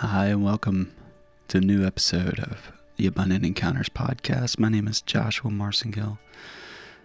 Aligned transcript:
Hi, 0.00 0.26
and 0.26 0.44
welcome 0.44 0.94
to 1.48 1.58
a 1.58 1.60
new 1.60 1.84
episode 1.84 2.38
of 2.38 2.70
the 2.94 3.08
Abundant 3.08 3.44
Encounters 3.44 3.88
podcast. 3.88 4.56
My 4.56 4.68
name 4.68 4.86
is 4.86 5.02
Joshua 5.02 5.50
Marcingill, 5.50 6.18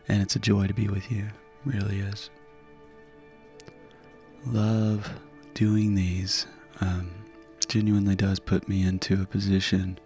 and 0.08 0.22
it's 0.22 0.36
a 0.36 0.40
joy 0.40 0.68
to 0.68 0.76
be 0.76 0.88
with 0.88 1.12
you. 1.12 1.24
It 1.26 1.32
really 1.66 2.02
is. 2.02 2.30
Love 4.46 5.12
doing 5.56 5.96
these. 5.96 6.46
Um, 6.82 7.10
genuinely 7.68 8.14
does 8.16 8.40
put 8.40 8.70
me 8.70 8.84
into 8.84 9.24
a 9.24 9.26
position 9.26 9.98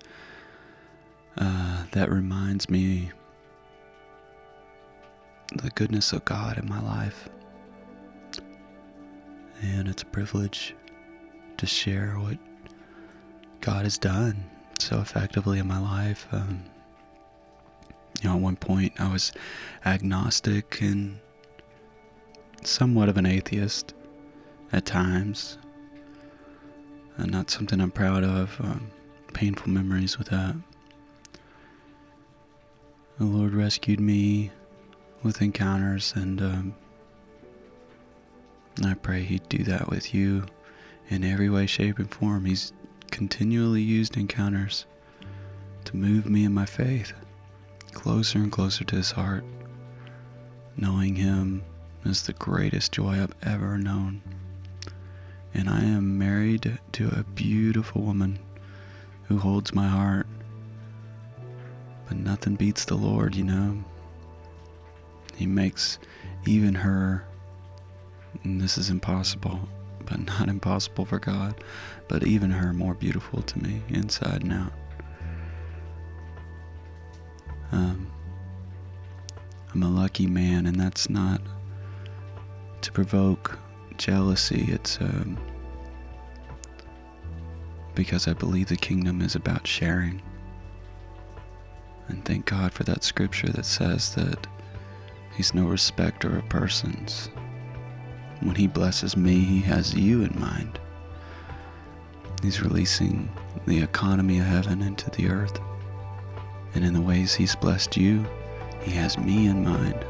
uh, 1.38 1.84
that 1.92 2.10
reminds 2.10 2.70
me 2.70 3.12
the 5.62 5.72
goodness 5.72 6.14
of 6.14 6.24
God 6.24 6.58
in 6.58 6.70
my 6.70 6.80
life. 6.80 7.28
And 9.62 9.90
it's 9.90 10.04
a 10.04 10.06
privilege 10.06 10.74
to 11.58 11.66
share 11.66 12.12
what 12.12 12.38
God 13.68 13.84
has 13.84 13.98
done 13.98 14.46
so 14.80 15.02
effectively 15.02 15.60
in 15.60 15.68
my 15.68 15.78
life. 15.78 16.26
Um, 16.32 16.64
you 18.22 18.30
know, 18.30 18.38
at 18.38 18.42
one 18.42 18.56
point 18.56 18.94
I 18.98 19.12
was 19.12 19.34
agnostic 19.86 20.80
and 20.80 21.20
somewhat 22.64 23.10
of 23.10 23.18
an 23.18 23.26
atheist 23.26 23.94
at 24.72 24.86
times. 24.86 25.58
And 27.18 27.30
not 27.30 27.50
something 27.50 27.82
I'm 27.82 27.92
proud 27.92 28.24
of. 28.24 28.56
Um, 28.62 28.90
painful 29.34 29.70
memories 29.70 30.18
with 30.18 30.30
that. 30.30 30.56
The 33.18 33.26
Lord 33.26 33.54
rescued 33.54 34.00
me 34.00 34.50
with 35.24 35.42
encounters, 35.42 36.14
and 36.16 36.42
um, 36.42 36.76
I 38.86 38.94
pray 38.94 39.24
He'd 39.24 39.50
do 39.50 39.66
that 39.66 39.90
with 39.90 40.14
you 40.14 40.46
in 41.10 41.26
every 41.26 41.50
way, 41.50 41.66
shape, 41.66 42.00
and 42.00 42.10
form. 42.10 42.46
He's 42.46 42.72
continually 43.12 43.82
used 43.82 44.18
encounters 44.18 44.86
to 45.86 45.96
move 45.96 46.30
me 46.30 46.44
in 46.44 46.54
my 46.54 46.66
faith 46.66 47.14
closer 47.94 48.38
and 48.40 48.52
closer 48.52 48.84
to 48.84 48.96
His 48.96 49.12
heart. 49.12 49.44
Knowing 50.76 51.16
Him 51.16 51.64
is 52.06 52.24
the 52.24 52.34
greatest 52.34 52.92
joy 52.92 53.22
I've 53.22 53.34
ever 53.42 53.78
known. 53.78 54.22
And 55.54 55.68
I 55.68 55.80
am 55.80 56.18
married 56.18 56.80
to 56.92 57.08
a 57.10 57.24
beautiful 57.24 58.04
woman 58.04 58.38
who 59.24 59.40
holds 59.40 59.74
my 59.74 59.88
heart. 59.88 60.28
But 62.08 62.18
nothing 62.18 62.56
beats 62.56 62.86
the 62.86 62.96
Lord, 62.96 63.36
you 63.36 63.44
know. 63.44 63.84
He 65.36 65.48
makes 65.48 66.00
even 66.46 66.76
her, 66.76 67.26
and 68.44 68.62
this 68.62 68.78
is 68.78 68.90
impossible, 68.90 69.68
but 70.08 70.26
not 70.26 70.50
impossible 70.50 71.06
for 71.06 71.20
God, 71.20 71.64
but 72.08 72.26
even 72.26 72.50
her 72.50 72.74
more 72.74 72.94
beautiful 72.94 73.42
to 73.42 73.60
me 73.60 73.82
inside 73.90 74.44
and 74.44 74.54
out. 74.54 74.74
Um, 77.72 78.08
I'm 79.74 79.84
a 79.84 79.90
lucky 79.90 80.26
man, 80.28 80.66
and 80.66 80.80
that's 80.80 81.10
not 81.10 81.42
to 82.82 82.92
provoke 82.92 83.58
jealousy. 83.98 84.66
It's 84.70 85.00
um, 85.02 85.38
because 87.94 88.28
I 88.28 88.34
believe 88.34 88.68
the 88.68 88.78
kingdom 88.78 89.22
is 89.22 89.36
about 89.36 89.68
sharing. 89.68 90.22
And 92.08 92.24
thank 92.24 92.46
God 92.46 92.72
for 92.72 92.84
that 92.86 93.04
scripture 93.04 93.50
that 93.50 93.66
says 93.66 94.16
that 94.16 94.48
He's 95.36 95.54
no 95.54 95.66
respecter 95.66 96.38
of 96.38 96.48
persons. 96.48 97.30
When 98.42 98.56
He 98.56 98.68
blesses 98.68 99.18
me, 99.18 99.40
He 99.40 99.62
has 99.62 99.94
you 99.94 100.24
in 100.24 100.40
mind. 100.40 100.80
He's 102.42 102.62
releasing 102.62 103.30
the 103.66 103.82
economy 103.82 104.40
of 104.40 104.46
heaven 104.46 104.82
into 104.82 105.10
the 105.10 105.30
earth. 105.30 105.60
And 106.76 106.86
in 106.86 106.94
the 106.94 107.02
ways 107.02 107.34
He's 107.34 107.56
blessed 107.56 107.98
you, 107.98 108.26
He 108.82 108.92
has 108.92 109.18
me 109.18 109.48
in 109.48 109.64
mind. 109.64 110.06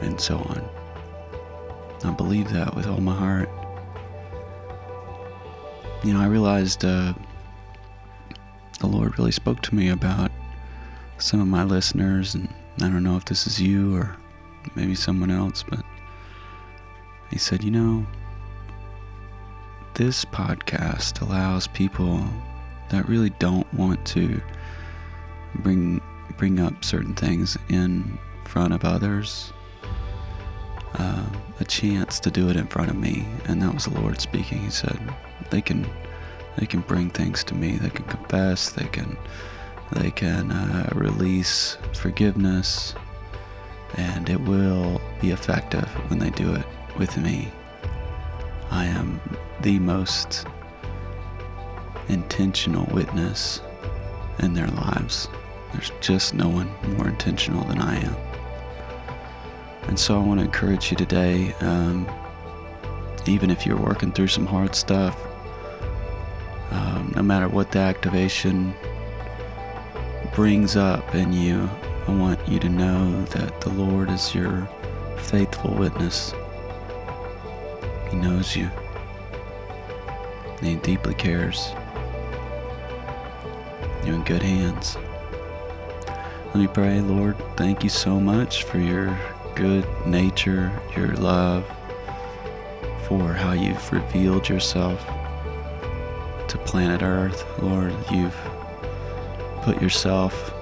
And 0.00 0.20
so 0.20 0.36
on. 0.38 0.68
I 2.04 2.10
believe 2.10 2.52
that 2.52 2.74
with 2.74 2.86
all 2.86 3.00
my 3.00 3.14
heart. 3.14 3.48
You 6.04 6.12
know, 6.14 6.20
I 6.20 6.26
realized 6.26 6.84
uh, 6.84 7.14
the 8.80 8.86
Lord 8.86 9.18
really 9.18 9.32
spoke 9.32 9.62
to 9.62 9.74
me 9.74 9.88
about 9.88 10.30
some 11.18 11.40
of 11.40 11.48
my 11.48 11.64
listeners, 11.64 12.34
and 12.34 12.48
I 12.76 12.88
don't 12.88 13.02
know 13.02 13.16
if 13.16 13.24
this 13.24 13.46
is 13.46 13.60
you 13.60 13.96
or 13.96 14.16
maybe 14.74 14.94
someone 14.94 15.30
else, 15.30 15.64
but 15.68 15.80
He 17.36 17.40
said, 17.40 17.62
You 17.62 17.70
know, 17.70 18.06
this 19.92 20.24
podcast 20.24 21.20
allows 21.20 21.66
people 21.66 22.26
that 22.88 23.06
really 23.10 23.28
don't 23.28 23.70
want 23.74 24.06
to 24.06 24.40
bring 25.56 26.00
bring 26.38 26.60
up 26.60 26.82
certain 26.82 27.14
things 27.14 27.58
in 27.68 28.18
front 28.46 28.72
of 28.72 28.86
others 28.86 29.52
uh, 30.94 31.26
a 31.60 31.64
chance 31.66 32.18
to 32.20 32.30
do 32.30 32.48
it 32.48 32.56
in 32.56 32.66
front 32.68 32.88
of 32.88 32.96
me. 32.96 33.26
And 33.44 33.60
that 33.60 33.74
was 33.74 33.84
the 33.84 34.00
lord 34.00 34.18
speaking. 34.18 34.60
He 34.60 34.70
said 34.70 34.98
they 35.50 35.60
can 35.60 35.86
they 36.56 36.64
can 36.64 36.80
bring 36.80 37.10
things 37.10 37.44
to 37.44 37.54
me. 37.54 37.76
They 37.76 37.90
can 37.90 38.06
confess. 38.06 38.70
They 38.70 38.86
can 38.86 39.14
they 39.92 40.10
can 40.10 40.52
uh, 40.52 40.88
release 40.94 41.76
forgiveness. 41.92 42.94
And 43.96 44.30
it 44.30 44.40
will 44.40 45.02
be 45.20 45.32
effective 45.32 45.86
when 46.08 46.18
they 46.18 46.30
do 46.30 46.54
it 46.54 46.64
with 46.98 47.16
me. 47.16 47.50
I 48.70 48.84
am 48.86 49.20
the 49.60 49.78
most 49.78 50.46
intentional 52.08 52.86
witness 52.92 53.60
in 54.38 54.54
their 54.54 54.68
lives. 54.68 55.28
There's 55.72 55.92
just 56.00 56.34
no 56.34 56.48
one 56.48 56.70
more 56.96 57.08
intentional 57.08 57.64
than 57.64 57.80
i 57.80 57.96
am. 57.98 58.16
And 59.88 59.98
so 59.98 60.16
I 60.16 60.22
want 60.22 60.40
to 60.40 60.46
encourage 60.46 60.90
you 60.90 60.96
today, 60.96 61.52
um, 61.60 62.08
even 63.26 63.50
if 63.50 63.66
you're 63.66 63.76
working 63.76 64.12
through 64.12 64.28
some 64.28 64.46
hard 64.46 64.74
stuff, 64.74 65.18
um, 66.70 67.12
no 67.14 67.22
matter 67.22 67.48
what 67.48 67.72
the 67.72 67.78
activation 67.78 68.74
brings 70.34 70.76
up 70.76 71.14
in 71.14 71.32
you, 71.32 71.68
I 72.08 72.14
want 72.14 72.46
you 72.48 72.58
to 72.60 72.68
know 72.68 73.24
that 73.26 73.60
the 73.60 73.70
Lord 73.70 74.10
is 74.10 74.34
your 74.34 74.68
faithful 75.18 75.72
witness. 75.74 76.32
He 78.10 78.16
knows 78.16 78.56
you. 78.56 78.70
And 80.58 80.66
he 80.66 80.76
deeply 80.76 81.14
cares. 81.14 81.72
You're 84.04 84.14
in 84.14 84.24
good 84.24 84.42
hands. 84.42 84.96
Let 86.46 86.56
me 86.56 86.68
pray, 86.68 87.00
Lord. 87.00 87.36
Thank 87.56 87.82
you 87.82 87.90
so 87.90 88.18
much 88.18 88.64
for 88.64 88.78
your 88.78 89.18
good 89.54 89.86
nature, 90.06 90.72
your 90.96 91.08
love, 91.16 91.66
for 93.06 93.32
how 93.32 93.52
you've 93.52 93.92
revealed 93.92 94.48
yourself 94.48 95.04
to 96.48 96.58
planet 96.64 97.02
Earth. 97.02 97.44
Lord, 97.60 97.94
you've 98.10 98.36
put 99.62 99.82
yourself 99.82 100.54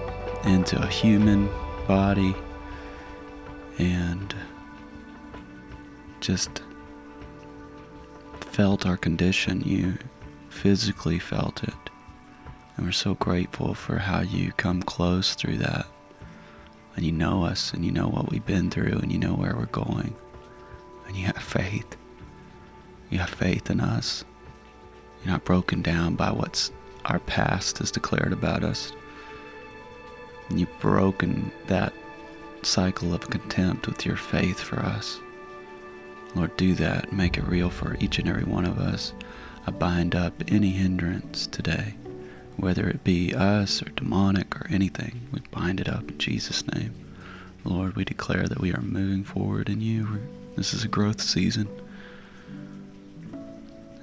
into 0.44 0.82
a 0.82 0.87
human 0.87 1.49
body 1.87 2.34
and 3.78 4.34
just 6.21 6.63
felt 8.54 8.87
our 8.87 8.97
condition. 8.97 9.60
You 9.62 9.98
physically 10.48 11.19
felt 11.19 11.65
it. 11.65 11.75
And 12.76 12.87
we're 12.87 12.92
so 12.92 13.15
grateful 13.15 13.75
for 13.75 13.99
how 13.99 14.20
you 14.20 14.52
come 14.52 14.81
close 14.81 15.34
through 15.34 15.58
that. 15.58 15.87
And 16.94 17.05
you 17.05 17.11
know 17.11 17.44
us 17.44 17.73
and 17.73 17.84
you 17.84 17.90
know 17.90 18.06
what 18.06 18.31
we've 18.31 18.46
been 18.46 18.70
through 18.70 19.00
and 19.02 19.11
you 19.11 19.19
know 19.19 19.34
where 19.34 19.56
we're 19.56 19.67
going. 19.67 20.14
And 21.08 21.17
you 21.17 21.26
have 21.26 21.38
faith. 21.38 21.96
You 23.11 23.19
have 23.19 23.31
faith 23.31 23.70
in 23.70 23.81
us. 23.81 24.25
You're 25.25 25.32
not 25.32 25.44
broken 25.44 25.82
down 25.82 26.14
by 26.14 26.31
what's 26.31 26.70
our 27.06 27.19
past 27.19 27.79
has 27.79 27.90
declared 27.90 28.32
about 28.32 28.62
us. 28.62 28.93
And 30.49 30.61
you've 30.61 30.79
broken 30.79 31.50
that 31.67 31.93
cycle 32.62 33.14
of 33.14 33.31
contempt 33.31 33.88
with 33.88 34.06
your 34.06 34.17
faith 34.17 34.61
for 34.61 34.79
us 34.79 35.19
lord 36.34 36.56
do 36.56 36.75
that 36.75 37.12
make 37.12 37.36
it 37.36 37.44
real 37.44 37.70
for 37.70 37.96
each 38.00 38.19
and 38.19 38.28
every 38.28 38.44
one 38.44 38.64
of 38.64 38.78
us 38.78 39.12
i 39.66 39.70
bind 39.70 40.14
up 40.14 40.34
any 40.48 40.70
hindrance 40.70 41.46
today 41.46 41.94
whether 42.56 42.88
it 42.88 43.02
be 43.02 43.34
us 43.34 43.82
or 43.82 43.90
demonic 43.90 44.56
or 44.60 44.66
anything, 44.70 45.28
we 45.32 45.40
bind 45.50 45.81
it 45.81 45.88
up 45.88 46.08
in 46.08 46.19
Jesus' 46.19 46.66
name. 46.72 46.94
Lord, 47.64 47.96
we 47.96 48.04
declare 48.04 48.46
that 48.46 48.60
we 48.60 48.72
are 48.72 48.81
moving 48.81 49.25
forward 49.25 49.69
in 49.69 49.81
you. 49.81 50.20
This 50.56 50.72
is 50.72 50.84
a 50.84 50.88
growth 50.88 51.20
season. 51.20 51.69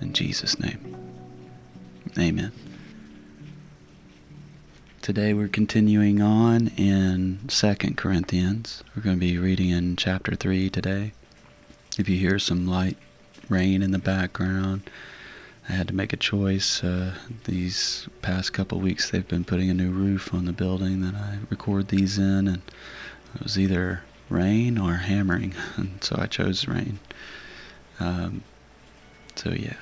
In 0.01 0.13
Jesus' 0.13 0.59
name. 0.59 0.97
Amen. 2.17 2.51
Today 5.01 5.33
we're 5.33 5.47
continuing 5.47 6.21
on 6.21 6.67
in 6.77 7.47
Second 7.49 7.97
Corinthians. 7.97 8.83
We're 8.95 9.03
going 9.03 9.15
to 9.15 9.19
be 9.19 9.37
reading 9.37 9.69
in 9.69 9.95
chapter 9.95 10.35
3 10.35 10.69
today. 10.69 11.13
If 11.97 12.07
you 12.07 12.17
hear 12.17 12.39
some 12.39 12.67
light 12.67 12.97
rain 13.49 13.81
in 13.81 13.91
the 13.91 13.99
background, 13.99 14.89
I 15.67 15.73
had 15.73 15.89
to 15.89 15.93
make 15.93 16.13
a 16.13 16.17
choice. 16.17 16.83
Uh, 16.83 17.15
these 17.43 18.07
past 18.21 18.53
couple 18.53 18.79
weeks, 18.79 19.09
they've 19.09 19.27
been 19.27 19.43
putting 19.43 19.69
a 19.69 19.73
new 19.73 19.91
roof 19.91 20.33
on 20.33 20.45
the 20.45 20.53
building 20.53 21.01
that 21.01 21.15
I 21.15 21.39
record 21.49 21.89
these 21.89 22.17
in, 22.17 22.47
and 22.47 22.61
it 23.35 23.43
was 23.43 23.59
either 23.59 24.03
rain 24.29 24.77
or 24.77 24.95
hammering, 24.95 25.53
and 25.75 26.01
so 26.03 26.15
I 26.17 26.27
chose 26.27 26.67
rain. 26.67 26.99
Um, 27.99 28.43
so, 29.35 29.51
yes. 29.51 29.77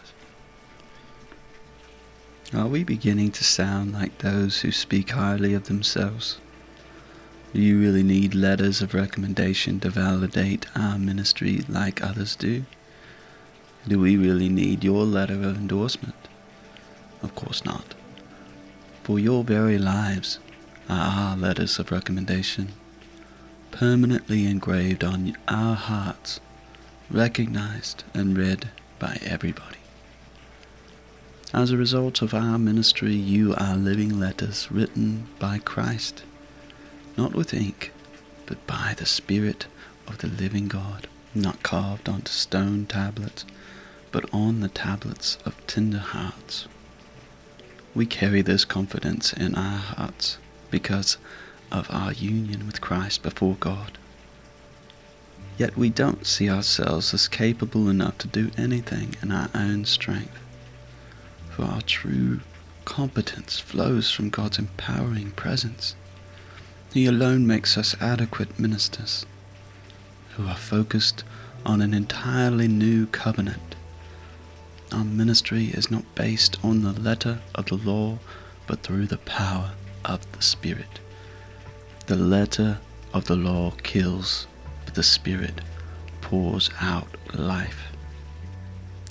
Are 2.54 2.68
we 2.68 2.84
beginning 2.84 3.32
to 3.34 3.44
sound 3.44 3.94
like 3.94 4.18
those 4.18 4.62
who 4.62 4.72
speak 4.72 5.12
highly 5.12 5.54
of 5.54 5.66
themselves? 5.66 6.40
Do 7.52 7.62
you 7.62 7.80
really 7.80 8.04
need 8.04 8.36
letters 8.36 8.80
of 8.84 8.94
recommendation 8.94 9.80
to 9.80 9.90
validate 9.90 10.68
our 10.76 11.00
ministry 11.00 11.64
like 11.68 12.04
others 12.04 12.36
do? 12.36 12.66
Do 13.88 13.98
we 13.98 14.18
really 14.18 14.50
need 14.50 14.84
your 14.84 15.04
letter 15.04 15.34
of 15.34 15.58
endorsement? 15.58 16.28
Of 17.24 17.34
course 17.34 17.66
not. 17.66 17.96
For 19.04 19.18
your 19.18 19.44
very 19.44 19.80
lives 19.80 20.38
are 20.88 21.32
our 21.32 21.38
letters 21.38 21.80
of 21.80 21.92
recommendation, 21.92 22.70
permanently 23.72 24.46
engraved 24.46 25.04
on 25.04 25.36
our 25.48 25.76
hearts, 25.76 26.40
recognized 27.10 28.04
and 28.14 28.38
read 28.38 28.70
by 29.00 29.18
everybody. 29.24 29.80
As 31.52 31.72
a 31.72 31.78
result 31.78 32.22
of 32.22 32.36
our 32.36 32.60
ministry, 32.60 33.16
you 33.16 33.56
are 33.56 33.76
living 33.76 34.20
letters 34.20 34.72
written 34.72 35.30
by 35.40 35.58
Christ 35.58 36.22
not 37.20 37.36
with 37.36 37.54
ink, 37.54 37.92
but 38.46 38.66
by 38.66 38.96
the 38.96 39.06
Spirit 39.06 39.68
of 40.08 40.20
the 40.20 40.28
living 40.28 40.70
God, 40.70 41.06
not 41.36 41.62
carved 41.64 42.08
onto 42.08 42.32
stone 42.32 42.86
tablets, 42.86 43.44
but 44.10 44.24
on 44.34 44.62
the 44.62 44.70
tablets 44.70 45.38
of 45.44 45.68
tender 45.68 45.98
hearts. 45.98 46.70
We 47.94 48.06
carry 48.06 48.42
this 48.42 48.64
confidence 48.64 49.34
in 49.34 49.54
our 49.56 49.80
hearts 49.80 50.38
because 50.72 51.18
of 51.74 51.92
our 51.92 52.14
union 52.14 52.66
with 52.66 52.80
Christ 52.80 53.22
before 53.22 53.58
God. 53.60 53.98
Yet 55.58 55.76
we 55.76 55.90
don't 55.90 56.26
see 56.26 56.50
ourselves 56.50 57.14
as 57.14 57.28
capable 57.28 57.90
enough 57.90 58.18
to 58.20 58.30
do 58.30 58.50
anything 58.58 59.18
in 59.22 59.34
our 59.34 59.50
own 59.54 59.84
strength. 59.84 60.40
For 61.50 61.66
our 61.66 61.82
true 61.82 62.40
competence 62.86 63.60
flows 63.60 64.10
from 64.10 64.30
God's 64.30 64.58
empowering 64.58 65.32
presence. 65.32 65.96
He 66.92 67.06
alone 67.06 67.46
makes 67.46 67.78
us 67.78 67.96
adequate 68.02 68.58
ministers 68.58 69.24
who 70.36 70.48
are 70.48 70.56
focused 70.56 71.24
on 71.64 71.82
an 71.82 71.94
entirely 71.94 72.68
new 72.68 73.06
covenant. 73.06 73.76
Our 74.92 75.04
ministry 75.04 75.66
is 75.66 75.92
not 75.92 76.16
based 76.16 76.58
on 76.64 76.82
the 76.82 76.94
letter 76.94 77.42
of 77.54 77.68
the 77.68 77.76
law, 77.76 78.18
but 78.66 78.82
through 78.82 79.06
the 79.06 79.20
power 79.20 79.74
of 80.04 80.20
the 80.32 80.42
Spirit. 80.42 81.00
The 82.08 82.16
letter 82.16 82.80
of 83.14 83.26
the 83.26 83.36
law 83.36 83.72
kills, 83.84 84.48
but 84.86 84.96
the 84.96 85.04
Spirit 85.04 85.62
pours 86.22 86.72
out 86.82 87.16
life. 87.36 87.84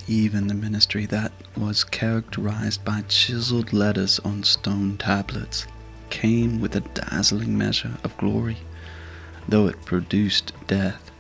Even 0.09 0.49
the 0.49 0.55
ministry 0.55 1.07
that 1.07 1.31
was 1.57 1.85
characterized 1.85 2.85
by 2.85 3.03
chiseled 3.03 3.73
letters 3.73 4.19
on 4.21 4.43
stone 4.43 4.97
tablets 4.97 5.69
came 6.11 6.61
with 6.61 6.77
a 6.77 6.81
dazzling 6.81 7.57
measure 7.57 7.99
of 8.05 8.17
glory, 8.17 8.59
though 9.49 9.67
it 9.67 9.85
produced 9.85 10.53
death. 10.67 11.11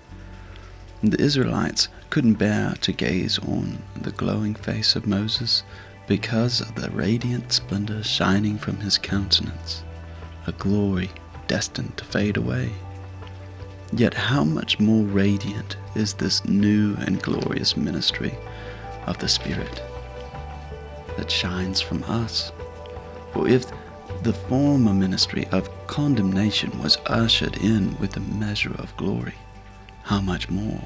The 1.02 1.20
Israelites 1.20 1.88
couldn't 2.10 2.34
bear 2.34 2.74
to 2.80 2.92
gaze 2.92 3.38
on 3.38 3.82
the 4.00 4.12
glowing 4.12 4.54
face 4.54 4.96
of 4.96 5.06
Moses 5.06 5.62
because 6.06 6.60
of 6.60 6.74
the 6.74 6.90
radiant 6.90 7.52
splendor 7.52 8.02
shining 8.02 8.58
from 8.58 8.78
his 8.78 8.98
countenance, 8.98 9.82
a 10.46 10.52
glory 10.52 11.10
destined 11.46 11.96
to 11.98 12.04
fade 12.04 12.36
away. 12.36 12.72
Yet 13.92 14.14
how 14.14 14.44
much 14.44 14.80
more 14.80 15.04
radiant 15.04 15.76
is 15.94 16.14
this 16.14 16.44
new 16.44 16.94
and 16.96 17.22
glorious 17.22 17.76
ministry 17.76 18.36
of 19.06 19.18
the 19.18 19.28
Spirit 19.28 19.82
that 21.16 21.30
shines 21.30 21.80
from 21.80 22.02
us? 22.04 22.52
For 23.32 23.48
if 23.48 23.66
the 24.22 24.32
former 24.32 24.92
ministry 24.92 25.46
of 25.52 25.70
condemnation 25.86 26.76
was 26.82 26.98
ushered 27.06 27.56
in 27.58 27.96
with 27.98 28.16
a 28.16 28.20
measure 28.20 28.74
of 28.78 28.96
glory. 28.96 29.34
How 30.02 30.20
much 30.20 30.50
more 30.50 30.82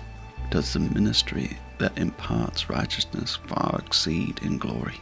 does 0.50 0.72
the 0.74 0.80
ministry 0.80 1.56
that 1.78 1.96
imparts 1.96 2.68
righteousness 2.68 3.38
far 3.46 3.80
exceed 3.84 4.40
in 4.42 4.58
glory? 4.58 5.00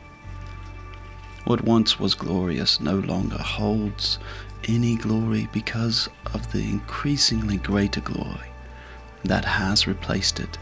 What 1.44 1.64
once 1.64 1.98
was 1.98 2.14
glorious 2.14 2.80
no 2.80 2.96
longer 3.00 3.38
holds 3.38 4.18
any 4.68 4.94
glory 4.94 5.48
because 5.52 6.08
of 6.32 6.52
the 6.52 6.62
increasingly 6.62 7.56
greater 7.56 8.00
glory 8.00 8.48
that 9.24 9.44
has 9.44 9.88
replaced 9.88 10.38
it. 10.38 10.56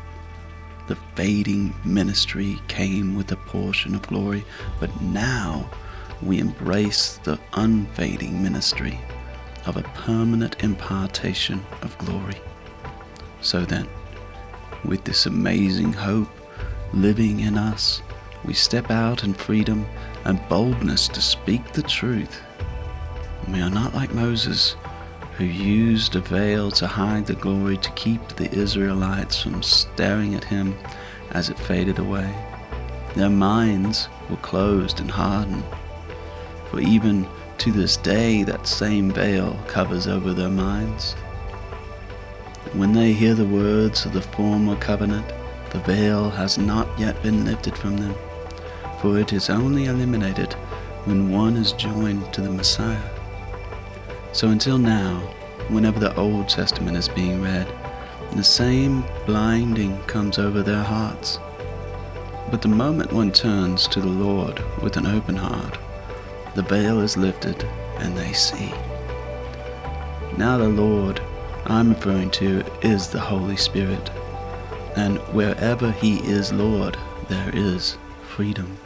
The 0.86 0.96
fading 1.14 1.74
ministry 1.84 2.58
came 2.68 3.14
with 3.14 3.30
a 3.32 3.36
portion 3.36 3.94
of 3.94 4.02
glory, 4.02 4.44
but 4.80 5.02
now 5.02 5.68
we 6.22 6.38
embrace 6.38 7.18
the 7.24 7.38
unfading 7.54 8.42
ministry 8.42 8.98
of 9.66 9.76
a 9.76 9.82
permanent 9.82 10.62
impartation 10.62 11.64
of 11.82 11.96
glory. 11.98 12.40
So 13.40 13.64
then, 13.64 13.86
with 14.84 15.04
this 15.04 15.26
amazing 15.26 15.92
hope 15.92 16.28
living 16.92 17.40
in 17.40 17.56
us, 17.56 18.02
we 18.44 18.54
step 18.54 18.90
out 18.90 19.24
in 19.24 19.34
freedom 19.34 19.86
and 20.24 20.46
boldness 20.48 21.08
to 21.08 21.20
speak 21.20 21.72
the 21.72 21.82
truth. 21.82 22.40
We 23.48 23.60
are 23.60 23.70
not 23.70 23.94
like 23.94 24.14
Moses, 24.14 24.76
who 25.36 25.44
used 25.44 26.16
a 26.16 26.20
veil 26.20 26.70
to 26.72 26.86
hide 26.86 27.26
the 27.26 27.34
glory 27.34 27.76
to 27.78 27.90
keep 27.92 28.26
the 28.28 28.52
Israelites 28.52 29.40
from 29.40 29.62
staring 29.62 30.34
at 30.34 30.44
him 30.44 30.76
as 31.30 31.48
it 31.48 31.58
faded 31.58 31.98
away. 31.98 32.34
Their 33.14 33.30
minds 33.30 34.08
were 34.28 34.36
closed 34.36 35.00
and 35.00 35.10
hardened 35.10 35.64
for 36.70 36.80
even 36.80 37.26
to 37.58 37.72
this 37.72 37.96
day 37.96 38.42
that 38.44 38.66
same 38.66 39.10
veil 39.10 39.58
covers 39.66 40.06
over 40.06 40.32
their 40.32 40.48
minds. 40.48 41.14
When 42.72 42.92
they 42.92 43.12
hear 43.12 43.34
the 43.34 43.44
words 43.44 44.04
of 44.04 44.12
the 44.12 44.22
former 44.22 44.76
covenant, 44.76 45.26
the 45.70 45.80
veil 45.80 46.30
has 46.30 46.58
not 46.58 46.88
yet 46.98 47.22
been 47.22 47.44
lifted 47.44 47.76
from 47.76 47.96
them, 47.96 48.14
for 49.00 49.18
it 49.18 49.32
is 49.32 49.50
only 49.50 49.86
eliminated 49.86 50.52
when 51.04 51.30
one 51.32 51.56
is 51.56 51.72
joined 51.72 52.32
to 52.34 52.40
the 52.40 52.50
Messiah. 52.50 53.10
So 54.32 54.48
until 54.48 54.78
now, 54.78 55.20
whenever 55.68 55.98
the 55.98 56.14
Old 56.16 56.48
Testament 56.48 56.96
is 56.96 57.08
being 57.08 57.42
read, 57.42 57.66
the 58.34 58.44
same 58.44 59.04
blinding 59.26 59.98
comes 60.02 60.38
over 60.38 60.62
their 60.62 60.82
hearts. 60.82 61.38
But 62.50 62.62
the 62.62 62.68
moment 62.68 63.12
one 63.12 63.32
turns 63.32 63.88
to 63.88 64.00
the 64.00 64.06
Lord 64.06 64.62
with 64.82 64.96
an 64.96 65.06
open 65.06 65.36
heart, 65.36 65.78
the 66.54 66.62
veil 66.62 67.00
is 67.00 67.16
lifted 67.16 67.62
and 67.98 68.16
they 68.16 68.32
see. 68.32 68.72
Now, 70.36 70.58
the 70.58 70.68
Lord 70.68 71.20
I'm 71.66 71.90
referring 71.90 72.30
to 72.32 72.64
is 72.80 73.08
the 73.08 73.20
Holy 73.20 73.56
Spirit, 73.56 74.10
and 74.96 75.18
wherever 75.34 75.90
He 75.92 76.18
is 76.18 76.52
Lord, 76.52 76.96
there 77.28 77.50
is 77.52 77.98
freedom. 78.22 78.78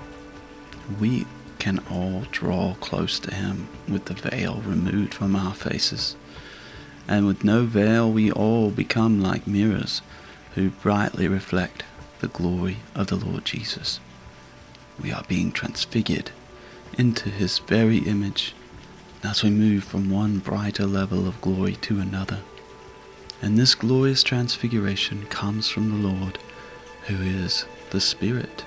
We 0.99 1.26
can 1.59 1.78
all 1.90 2.25
draw 2.33 2.75
close 2.81 3.21
to 3.21 3.35
Him 3.35 3.69
with 3.87 4.07
the 4.07 4.14
veil 4.14 4.62
removed 4.64 5.14
from 5.14 5.37
our 5.37 5.54
faces. 5.54 6.16
And 7.07 7.26
with 7.26 7.45
no 7.45 7.64
veil, 7.64 8.11
we 8.11 8.33
all 8.33 8.71
become 8.71 9.23
like 9.23 9.47
mirrors 9.47 10.02
who 10.54 10.71
brightly 10.71 11.28
reflect 11.28 11.85
the 12.21 12.28
glory 12.28 12.78
of 12.95 13.09
the 13.09 13.16
Lord 13.16 13.45
Jesus. 13.45 14.00
We 15.00 15.12
are 15.12 15.25
being 15.28 15.52
transfigured 15.52 16.33
into 16.99 17.30
his 17.30 17.58
very 17.58 17.99
image 17.99 18.54
as 19.22 19.42
we 19.42 19.50
move 19.50 19.84
from 19.84 20.11
one 20.11 20.38
brighter 20.38 20.87
level 20.87 21.28
of 21.28 21.40
glory 21.40 21.76
to 21.76 22.00
another. 22.00 22.40
And 23.40 23.58
this 23.58 23.75
glorious 23.75 24.22
transfiguration 24.22 25.26
comes 25.26 25.68
from 25.68 25.90
the 25.90 26.08
Lord, 26.08 26.38
who 27.06 27.16
is 27.16 27.66
the 27.90 28.00
Spirit. 28.00 28.64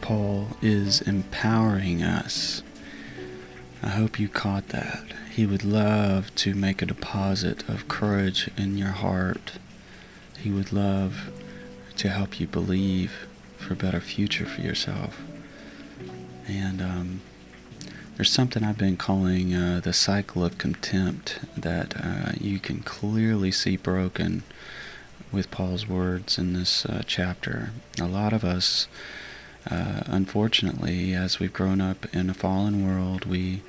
Paul 0.00 0.48
is 0.60 1.00
empowering 1.02 2.02
us. 2.02 2.62
I 3.82 3.88
hope 3.88 4.18
you 4.18 4.28
caught 4.28 4.68
that. 4.68 5.04
He 5.30 5.46
would 5.46 5.64
love 5.64 6.34
to 6.36 6.54
make 6.54 6.82
a 6.82 6.86
deposit 6.86 7.68
of 7.68 7.88
courage 7.88 8.50
in 8.56 8.76
your 8.76 8.90
heart. 8.90 9.52
He 10.38 10.50
would 10.50 10.72
love 10.72 11.32
to 12.02 12.08
help 12.08 12.40
you 12.40 12.48
believe 12.48 13.28
for 13.58 13.74
a 13.74 13.76
better 13.76 14.00
future 14.00 14.44
for 14.44 14.60
yourself. 14.60 15.20
And 16.48 16.82
um, 16.82 17.20
there's 18.16 18.28
something 18.28 18.64
I've 18.64 18.76
been 18.76 18.96
calling 18.96 19.54
uh, 19.54 19.80
the 19.84 19.92
cycle 19.92 20.44
of 20.44 20.58
contempt 20.58 21.38
that 21.56 21.94
uh, 21.96 22.32
you 22.40 22.58
can 22.58 22.80
clearly 22.80 23.52
see 23.52 23.76
broken 23.76 24.42
with 25.30 25.52
Paul's 25.52 25.86
words 25.86 26.38
in 26.38 26.54
this 26.54 26.84
uh, 26.86 27.04
chapter. 27.06 27.70
A 28.00 28.08
lot 28.08 28.32
of 28.32 28.42
us, 28.42 28.88
uh, 29.70 30.02
unfortunately, 30.06 31.14
as 31.14 31.38
we've 31.38 31.52
grown 31.52 31.80
up 31.80 32.12
in 32.12 32.28
a 32.28 32.34
fallen 32.34 32.84
world, 32.84 33.26
we 33.26 33.62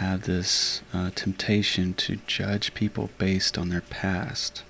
have 0.00 0.22
this 0.22 0.82
uh, 0.92 1.10
temptation 1.14 1.94
to 1.94 2.18
judge 2.26 2.74
people 2.74 3.10
based 3.16 3.56
on 3.56 3.68
their 3.68 3.80
past. 3.80 4.64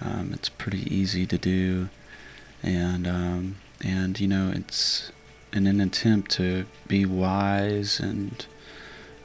Um, 0.00 0.30
it's 0.32 0.48
pretty 0.48 0.82
easy 0.94 1.26
to 1.26 1.36
do, 1.36 1.90
and 2.62 3.06
um, 3.06 3.56
and 3.82 4.18
you 4.18 4.28
know 4.28 4.52
it's 4.54 5.12
in 5.52 5.66
an 5.66 5.80
attempt 5.80 6.30
to 6.32 6.66
be 6.86 7.04
wise 7.04 8.00
and 8.00 8.46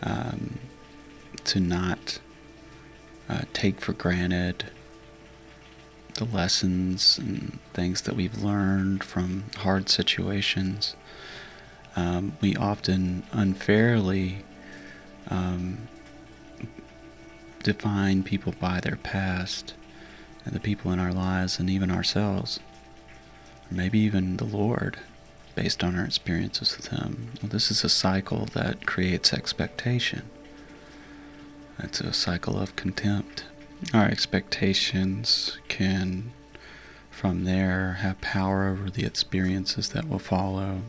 um, 0.01 0.59
to 1.43 1.59
not 1.59 2.19
uh, 3.29 3.41
take 3.53 3.81
for 3.81 3.93
granted 3.93 4.65
the 6.15 6.25
lessons 6.25 7.17
and 7.17 7.59
things 7.73 8.03
that 8.03 8.15
we've 8.15 8.43
learned 8.43 9.03
from 9.03 9.45
hard 9.57 9.89
situations. 9.89 10.95
Um, 11.95 12.37
we 12.41 12.55
often 12.55 13.23
unfairly 13.31 14.43
um, 15.29 15.87
define 17.63 18.23
people 18.23 18.53
by 18.59 18.79
their 18.79 18.97
past 18.97 19.73
and 20.45 20.53
the 20.53 20.59
people 20.59 20.91
in 20.91 20.99
our 20.99 21.13
lives 21.13 21.59
and 21.59 21.69
even 21.69 21.89
ourselves, 21.89 22.59
maybe 23.75 23.99
even 23.99 24.37
the 24.37 24.45
Lord 24.45 24.97
based 25.55 25.83
on 25.83 25.97
our 25.97 26.05
experiences 26.05 26.75
with 26.75 26.87
Him. 26.87 27.31
Well, 27.41 27.49
this 27.49 27.69
is 27.69 27.83
a 27.83 27.89
cycle 27.89 28.45
that 28.53 28.85
creates 28.85 29.33
expectation. 29.33 30.23
It's 31.79 32.01
a 32.01 32.13
cycle 32.13 32.57
of 32.59 32.75
contempt. 32.75 33.45
Our 33.93 34.05
expectations 34.05 35.57
can, 35.67 36.31
from 37.11 37.43
there, 37.43 37.93
have 37.99 38.21
power 38.21 38.67
over 38.67 38.89
the 38.89 39.05
experiences 39.05 39.89
that 39.89 40.07
will 40.07 40.19
follow 40.19 40.81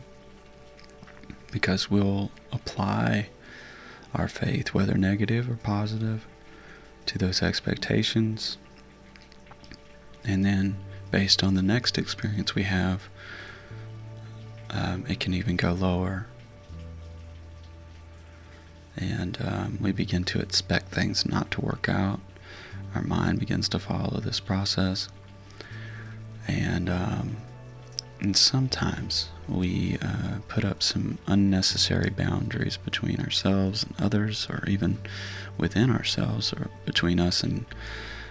because 1.51 1.89
we'll 1.89 2.31
apply 2.51 3.29
our 4.13 4.27
faith, 4.27 4.73
whether 4.73 4.95
negative 4.95 5.49
or 5.49 5.55
positive, 5.55 6.25
to 7.05 7.17
those 7.17 7.41
expectations. 7.41 8.57
And 10.23 10.43
then, 10.43 10.77
based 11.15 11.45
on 11.45 11.53
the 11.53 11.61
next 11.61 11.97
experience 11.97 12.55
we 12.55 12.63
have, 12.63 13.07
um, 14.69 15.05
it 15.07 15.17
can 15.17 15.33
even 15.33 15.55
go 15.55 15.71
lower. 15.71 16.27
And 18.97 19.37
um, 19.39 19.77
we 19.79 19.93
begin 19.93 20.25
to 20.25 20.39
expect 20.39 20.91
things 20.91 21.25
not 21.25 21.51
to 21.51 21.61
work 21.61 21.87
out. 21.87 22.19
Our 22.93 23.01
mind 23.01 23.39
begins 23.39 23.69
to 23.69 23.79
follow 23.79 24.19
this 24.19 24.41
process. 24.41 25.07
And, 26.49 26.89
um, 26.89 27.37
and 28.19 28.35
sometimes 28.35 29.29
we 29.47 29.97
uh, 30.01 30.39
put 30.49 30.65
up 30.65 30.83
some 30.83 31.17
unnecessary 31.27 32.09
boundaries 32.09 32.75
between 32.75 33.21
ourselves 33.21 33.83
and 33.83 33.95
others, 34.01 34.47
or 34.49 34.65
even 34.67 34.97
within 35.57 35.91
ourselves, 35.91 36.51
or 36.51 36.69
between 36.83 37.21
us 37.21 37.41
and 37.41 37.65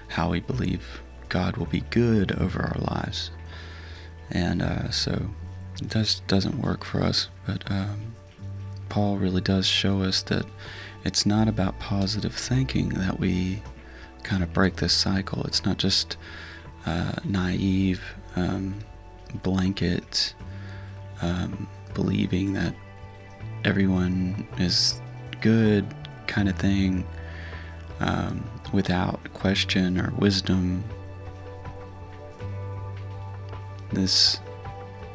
how 0.09 0.33
we 0.33 0.41
believe 0.41 1.01
God 1.29 1.57
will 1.57 1.67
be 1.67 1.81
good 1.91 2.33
over 2.33 2.63
our 2.63 2.79
lives. 2.79 3.31
And 4.31 4.63
uh, 4.63 4.91
so 4.91 5.31
just 5.89 6.27
doesn't 6.27 6.61
work 6.61 6.85
for 6.85 7.03
us. 7.03 7.29
But 7.47 7.71
um, 7.71 8.15
Paul 8.89 9.17
really 9.17 9.41
does 9.41 9.67
show 9.67 10.03
us 10.03 10.23
that 10.25 10.47
it's 11.05 11.27
not 11.27 11.49
about 11.49 11.79
positive 11.79 12.35
thinking 12.35 12.91
that 12.91 13.19
we 13.21 13.63
kind 14.23 14.43
of 14.43 14.53
break 14.53 14.77
this 14.77 14.95
cycle. 14.95 15.45
It's 15.45 15.65
not 15.65 15.79
just 15.79 16.17
uh, 16.87 17.13
naive, 17.25 18.03
um, 18.37 18.79
blanket 19.43 20.35
um, 21.23 21.69
believing 21.95 22.53
that 22.55 22.75
everyone 23.65 24.47
is 24.59 25.01
good 25.41 25.87
kind 26.27 26.49
of 26.49 26.57
thing 26.57 27.07
um, 28.01 28.49
without 28.73 29.21
question 29.35 29.99
or 29.99 30.13
wisdom. 30.19 30.85
This 33.95 34.41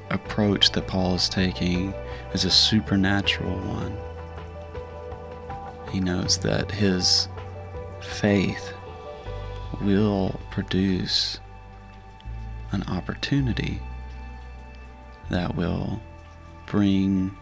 approach 0.09 0.71
that 0.71 0.88
Paul 0.88 1.15
is 1.15 1.27
taking 1.27 1.93
is 2.33 2.45
a 2.45 2.50
supernatural 2.50 3.57
one. 3.57 3.95
He 5.91 6.00
knows 6.00 6.38
that 6.39 6.71
his 6.71 7.27
faith 8.01 8.74
will 9.81 10.39
produce 10.50 11.39
an 12.71 12.83
opportunity 12.83 13.81
that 15.29 15.55
will 15.55 16.01
bring 16.65 17.36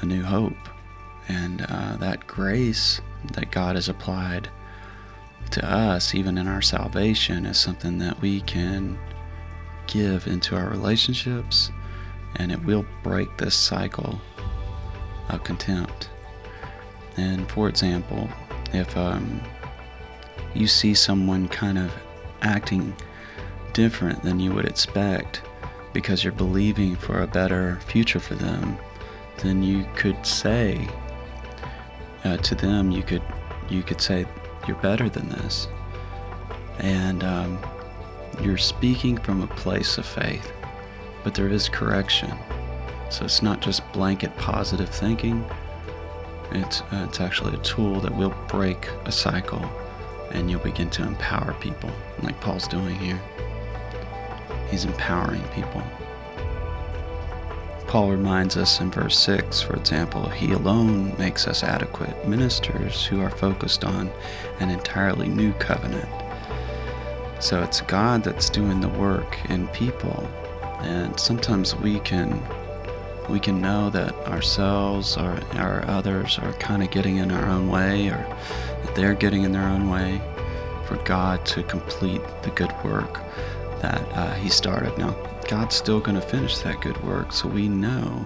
a 0.00 0.06
new 0.06 0.22
hope. 0.22 0.56
And 1.28 1.66
uh, 1.68 1.96
that 1.98 2.26
grace 2.26 3.00
that 3.34 3.50
God 3.50 3.74
has 3.76 3.88
applied 3.90 4.48
to 5.50 5.70
us, 5.70 6.14
even 6.14 6.38
in 6.38 6.48
our 6.48 6.62
salvation, 6.62 7.44
is 7.44 7.58
something 7.58 7.98
that 7.98 8.20
we 8.22 8.40
can 8.40 8.98
give 9.92 10.26
into 10.26 10.56
our 10.56 10.68
relationships, 10.68 11.70
and 12.36 12.50
it 12.50 12.64
will 12.64 12.86
break 13.02 13.36
this 13.36 13.54
cycle 13.54 14.20
of 15.28 15.44
contempt. 15.44 16.08
And 17.16 17.48
for 17.50 17.68
example, 17.68 18.28
if 18.72 18.96
um, 18.96 19.40
you 20.54 20.66
see 20.66 20.94
someone 20.94 21.48
kind 21.48 21.78
of 21.78 21.92
acting 22.40 22.94
different 23.74 24.22
than 24.22 24.40
you 24.40 24.52
would 24.52 24.64
expect 24.64 25.42
because 25.92 26.24
you're 26.24 26.32
believing 26.32 26.96
for 26.96 27.22
a 27.22 27.26
better 27.26 27.78
future 27.86 28.20
for 28.20 28.34
them, 28.34 28.78
then 29.42 29.62
you 29.62 29.86
could 29.94 30.24
say 30.24 30.88
uh, 32.24 32.36
to 32.38 32.54
them, 32.54 32.90
you 32.90 33.02
could 33.02 33.22
you 33.68 33.82
could 33.82 34.00
say, 34.00 34.26
"You're 34.66 34.76
better 34.76 35.08
than 35.08 35.28
this," 35.28 35.66
and 36.78 37.24
um, 37.24 37.58
you're 38.40 38.58
speaking 38.58 39.18
from 39.18 39.42
a 39.42 39.46
place 39.46 39.98
of 39.98 40.06
faith, 40.06 40.52
but 41.22 41.34
there 41.34 41.48
is 41.48 41.68
correction. 41.68 42.32
So 43.10 43.24
it's 43.24 43.42
not 43.42 43.60
just 43.60 43.90
blanket 43.92 44.34
positive 44.36 44.88
thinking. 44.88 45.44
It's, 46.52 46.80
uh, 46.80 47.06
it's 47.08 47.20
actually 47.20 47.54
a 47.54 47.62
tool 47.62 48.00
that 48.00 48.14
will 48.14 48.34
break 48.48 48.88
a 49.04 49.12
cycle 49.12 49.62
and 50.30 50.50
you'll 50.50 50.60
begin 50.60 50.88
to 50.90 51.02
empower 51.02 51.54
people, 51.60 51.90
like 52.22 52.40
Paul's 52.40 52.66
doing 52.66 52.94
here. 52.96 53.20
He's 54.70 54.86
empowering 54.86 55.42
people. 55.54 55.82
Paul 57.86 58.10
reminds 58.10 58.56
us 58.56 58.80
in 58.80 58.90
verse 58.90 59.18
6, 59.18 59.60
for 59.60 59.76
example, 59.76 60.26
He 60.30 60.52
alone 60.52 61.14
makes 61.18 61.46
us 61.46 61.62
adequate 61.62 62.26
ministers 62.26 63.04
who 63.04 63.20
are 63.20 63.28
focused 63.28 63.84
on 63.84 64.10
an 64.60 64.70
entirely 64.70 65.28
new 65.28 65.52
covenant 65.54 66.08
so 67.42 67.60
it's 67.60 67.80
God 67.80 68.22
that's 68.22 68.48
doing 68.48 68.80
the 68.80 68.88
work 68.88 69.36
in 69.50 69.66
people. 69.68 70.28
And 70.78 71.18
sometimes 71.18 71.74
we 71.74 71.98
can 72.00 72.40
we 73.28 73.40
can 73.40 73.60
know 73.60 73.90
that 73.90 74.14
ourselves 74.28 75.16
or, 75.16 75.40
or 75.56 75.84
others 75.88 76.38
are 76.38 76.52
kind 76.54 76.84
of 76.84 76.92
getting 76.92 77.16
in 77.16 77.32
our 77.32 77.48
own 77.48 77.68
way 77.68 78.08
or 78.08 78.36
that 78.84 78.94
they're 78.94 79.14
getting 79.14 79.42
in 79.42 79.50
their 79.50 79.66
own 79.66 79.90
way 79.90 80.20
for 80.86 80.96
God 81.04 81.44
to 81.46 81.64
complete 81.64 82.20
the 82.42 82.50
good 82.50 82.72
work 82.84 83.14
that 83.80 84.00
uh, 84.12 84.34
He 84.34 84.48
started. 84.48 84.96
Now, 84.96 85.10
God's 85.48 85.74
still 85.74 85.98
going 85.98 86.20
to 86.20 86.26
finish 86.26 86.58
that 86.58 86.80
good 86.80 87.02
work, 87.02 87.32
so 87.32 87.48
we 87.48 87.68
know 87.68 88.24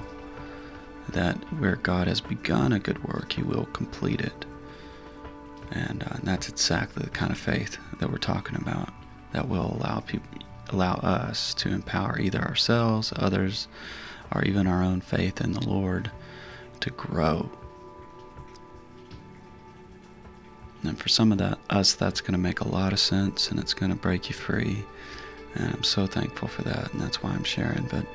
that 1.11 1.37
where 1.58 1.76
God 1.76 2.06
has 2.06 2.20
begun 2.20 2.75
a 2.75 2.78
good 2.78 3.02
work, 3.04 3.32
He 3.32 3.42
will 3.42 3.66
complete 3.66 4.20
it. 4.20 4.44
And, 5.70 6.02
uh, 6.02 6.16
and 6.16 6.25
that's 6.25 6.50
exactly 6.50 7.02
the 7.02 7.11
kind 7.11 7.32
of 7.32 7.38
faith 7.38 7.78
that 7.99 8.11
we're 8.11 8.18
talking 8.18 8.56
about 8.56 8.90
that 9.33 9.49
will 9.49 9.76
allow 9.78 10.00
people 10.00 10.28
allow 10.71 10.95
us 10.95 11.54
to 11.54 11.68
empower 11.68 12.18
either 12.18 12.40
ourselves, 12.40 13.12
others, 13.14 13.68
or 14.35 14.42
even 14.45 14.66
our 14.66 14.83
own 14.83 15.00
faith 15.00 15.40
in 15.40 15.52
the 15.52 15.64
Lord 15.64 16.11
to 16.80 16.90
grow. 16.90 17.49
And 20.83 20.99
for 20.99 21.09
some 21.09 21.33
of 21.33 21.38
that 21.38 21.59
us 21.71 21.95
that's 21.95 22.21
going 22.21 22.33
to 22.33 22.38
make 22.38 22.61
a 22.61 22.68
lot 22.68 22.92
of 22.92 23.00
sense 23.00 23.50
and 23.50 23.59
it's 23.59 23.75
going 23.75 23.90
to 23.90 23.97
break 23.97 24.28
you 24.28 24.35
free. 24.35 24.85
And 25.54 25.75
I'm 25.75 25.83
so 25.83 26.06
thankful 26.06 26.49
for 26.49 26.62
that, 26.62 26.92
and 26.92 27.00
that's 27.00 27.23
why 27.23 27.30
I'm 27.30 27.45
sharing. 27.45 27.85
But 27.87 28.06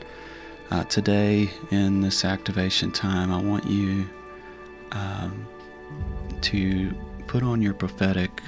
uh, 0.70 0.84
today, 0.86 1.50
in 1.72 2.02
this 2.02 2.24
activation 2.24 2.92
time, 2.92 3.34
I 3.34 3.42
want 3.42 3.66
you 3.66 4.08
um, 4.92 5.48
to 6.42 6.94
put 7.28 7.44
on 7.44 7.62
your 7.62 7.74
prophetic 7.74 8.42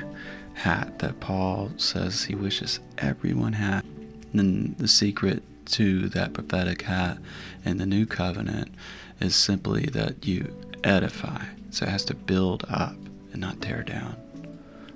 hat 0.53 1.00
that 1.00 1.19
Paul 1.19 1.72
says 1.77 2.24
he 2.24 2.36
wishes 2.36 2.79
everyone 2.98 3.53
had. 3.53 3.86
And 4.33 4.77
the 4.77 4.88
secret 4.88 5.43
to 5.67 6.10
that 6.10 6.33
prophetic 6.33 6.83
hat 6.83 7.17
in 7.65 7.77
the 7.77 7.86
new 7.86 8.05
covenant 8.05 8.74
is 9.19 9.36
simply 9.36 9.86
that 9.88 10.25
you 10.25 10.53
edify. 10.83 11.45
So 11.72 11.86
it 11.86 11.89
has 11.89 12.05
to 12.05 12.15
build 12.15 12.65
up 12.69 12.95
and 13.31 13.41
not 13.41 13.62
tear 13.62 13.83
down. 13.83 14.15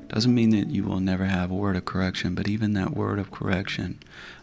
Doesn't 0.09 0.33
mean 0.33 0.51
that 0.51 0.69
you 0.69 0.83
will 0.83 0.99
never 0.99 1.25
have 1.25 1.51
a 1.51 1.55
word 1.55 1.75
of 1.75 1.85
correction, 1.85 2.33
but 2.35 2.47
even 2.47 2.73
that 2.73 2.95
word 2.95 3.19
of 3.19 3.31
correction 3.31 3.99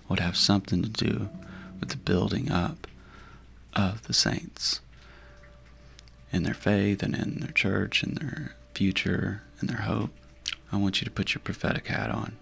would 0.09 0.21
have 0.21 0.37
something 0.37 0.83
to 0.83 0.88
do 0.88 1.28
with 1.80 1.90
the 1.90 1.97
building 1.97 2.50
up 2.50 2.87
of 3.75 4.06
the 4.06 4.14
saints 4.14 4.80
in 6.33 6.42
their 6.42 6.54
faith 6.54 7.02
and 7.02 7.14
in 7.14 7.40
their 7.40 7.52
church 7.52 8.02
and 8.02 8.16
their 8.18 8.54
future 8.75 9.42
and 9.61 9.71
their 9.71 9.83
hope. 9.83 10.11
I 10.73 10.77
want 10.77 11.01
you 11.01 11.05
to 11.05 11.11
put 11.11 11.35
your 11.35 11.41
prophetic 11.43 11.87
hat 11.87 12.11
on. 12.11 12.37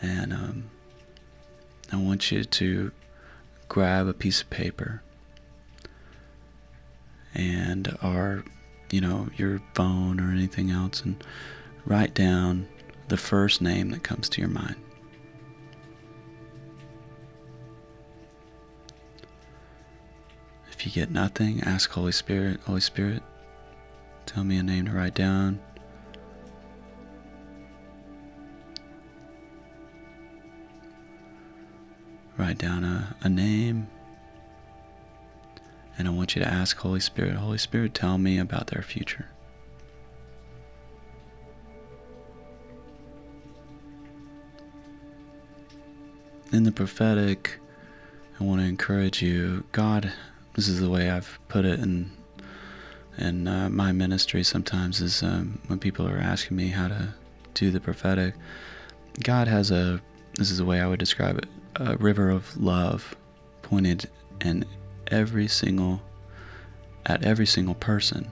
And 0.00 0.32
um, 0.32 0.64
I 1.92 1.96
want 1.96 2.30
you 2.30 2.44
to 2.44 2.92
grab 3.68 4.06
a 4.06 4.12
piece 4.12 4.42
of 4.42 4.50
paper 4.50 5.02
and 7.34 7.96
our 8.02 8.44
you 8.90 9.00
know 9.00 9.28
your 9.36 9.60
phone 9.74 10.20
or 10.20 10.30
anything 10.30 10.70
else 10.70 11.02
and 11.02 11.22
write 11.86 12.14
down 12.14 12.68
the 13.08 13.16
first 13.16 13.60
name 13.60 13.90
that 13.90 14.02
comes 14.02 14.28
to 14.28 14.40
your 14.40 14.50
mind 14.50 14.76
if 20.70 20.86
you 20.86 20.92
get 20.92 21.10
nothing 21.10 21.60
ask 21.62 21.90
holy 21.90 22.12
spirit 22.12 22.60
holy 22.66 22.80
spirit 22.80 23.22
tell 24.26 24.44
me 24.44 24.58
a 24.58 24.62
name 24.62 24.86
to 24.86 24.92
write 24.92 25.14
down 25.14 25.60
write 32.36 32.58
down 32.58 32.84
a, 32.84 33.16
a 33.22 33.28
name 33.28 33.86
and 35.96 36.08
I 36.08 36.10
want 36.10 36.34
you 36.34 36.42
to 36.42 36.48
ask 36.48 36.76
Holy 36.76 37.00
Spirit, 37.00 37.34
Holy 37.34 37.58
Spirit, 37.58 37.94
tell 37.94 38.18
me 38.18 38.38
about 38.38 38.68
their 38.68 38.82
future. 38.82 39.26
In 46.52 46.64
the 46.64 46.72
prophetic, 46.72 47.58
I 48.38 48.44
want 48.44 48.60
to 48.60 48.66
encourage 48.66 49.22
you. 49.22 49.64
God, 49.72 50.12
this 50.54 50.68
is 50.68 50.80
the 50.80 50.90
way 50.90 51.10
I've 51.10 51.38
put 51.48 51.64
it 51.64 51.80
in 51.80 52.10
in 53.18 53.46
uh, 53.48 53.68
my 53.70 53.92
ministry. 53.92 54.42
Sometimes 54.42 55.00
is 55.00 55.22
um, 55.22 55.60
when 55.66 55.78
people 55.78 56.06
are 56.08 56.18
asking 56.18 56.56
me 56.56 56.68
how 56.68 56.88
to 56.88 57.14
do 57.54 57.70
the 57.70 57.80
prophetic. 57.80 58.34
God 59.22 59.48
has 59.48 59.70
a. 59.70 60.00
This 60.36 60.50
is 60.50 60.58
the 60.58 60.64
way 60.64 60.80
I 60.80 60.86
would 60.86 60.98
describe 60.98 61.38
it: 61.38 61.46
a 61.76 61.96
river 61.96 62.30
of 62.30 62.56
love 62.56 63.14
pointed 63.62 64.08
in 64.40 64.64
every 65.08 65.48
single 65.48 66.02
at 67.06 67.24
every 67.24 67.46
single 67.46 67.74
person 67.74 68.28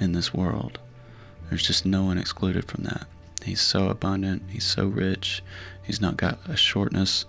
in 0.00 0.12
this 0.12 0.34
world. 0.34 0.78
There's 1.48 1.66
just 1.66 1.86
no 1.86 2.04
one 2.04 2.18
excluded 2.18 2.64
from 2.66 2.84
that. 2.84 3.06
He's 3.44 3.60
so 3.60 3.88
abundant, 3.88 4.42
he's 4.48 4.64
so 4.64 4.86
rich, 4.86 5.42
he's 5.82 6.00
not 6.00 6.16
got 6.16 6.38
a 6.46 6.56
shortness 6.56 7.24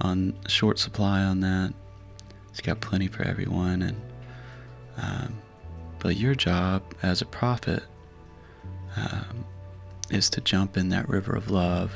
on 0.00 0.34
short 0.46 0.78
supply 0.78 1.22
on 1.22 1.40
that. 1.40 1.72
He's 2.50 2.60
got 2.60 2.80
plenty 2.80 3.08
for 3.08 3.22
everyone 3.22 3.82
and 3.82 4.00
um, 4.96 5.42
but 6.04 6.16
your 6.16 6.36
job 6.36 6.84
as 7.02 7.20
a 7.20 7.26
prophet 7.26 7.82
um, 8.96 9.44
is 10.10 10.30
to 10.30 10.40
jump 10.40 10.76
in 10.76 10.88
that 10.90 11.08
river 11.08 11.34
of 11.34 11.50
love 11.50 11.92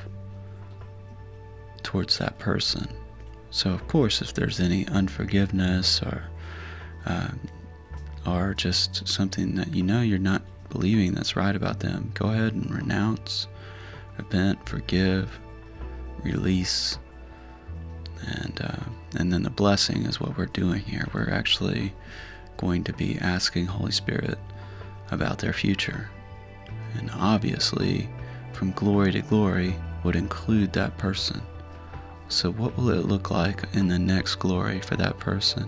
towards 1.85 2.19
that 2.19 2.37
person 2.41 2.89
so, 3.51 3.71
of 3.71 3.87
course, 3.89 4.21
if 4.21 4.35
there's 4.35 4.61
any 4.61 4.87
unforgiveness 4.89 6.03
or 6.03 6.25
um, 7.07 7.41
or 8.27 8.53
just 8.53 9.09
something 9.09 9.55
that 9.55 9.75
you 9.75 9.83
know 9.83 10.03
you're 10.03 10.19
not 10.19 10.43
believing 10.69 11.15
that's 11.15 11.37
right 11.37 11.57
about 11.57 11.81
them, 11.81 12.11
go 12.13 12.27
ahead 12.31 12.53
and 12.53 12.71
renounce, 12.71 13.47
repent, 14.19 14.69
forgive, 14.69 15.41
release, 16.23 16.99
and 18.27 18.61
uh, 18.63 18.85
and 19.17 19.33
then 19.33 19.43
the 19.43 19.51
blessing 19.51 20.05
is 20.05 20.21
what 20.21 20.37
we're 20.37 20.47
doing 20.47 20.81
here. 20.81 21.09
We're 21.15 21.31
actually 21.31 21.95
going 22.59 22.85
to 22.85 22.93
be 22.93 23.19
asking 23.21 23.67
Holy 23.67 23.93
Spirit 23.93 24.39
about 25.11 25.39
their 25.39 25.55
future, 25.55 26.11
and 26.99 27.11
obviously, 27.15 28.09
from 28.53 28.73
glory 28.73 29.13
to 29.13 29.23
glory 29.23 29.75
would 30.05 30.17
include 30.17 30.73
that 30.75 30.99
person. 30.99 31.41
So, 32.29 32.53
what 32.53 32.77
will 32.77 32.91
it 32.91 33.07
look 33.07 33.31
like 33.31 33.65
in 33.73 33.89
the 33.89 33.99
next 33.99 34.37
glory 34.37 34.81
for 34.81 34.97
that 34.97 35.19
person? 35.19 35.67